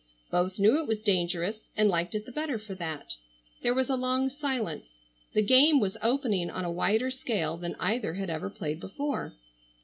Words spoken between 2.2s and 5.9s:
the better for that. There was a long silence. The game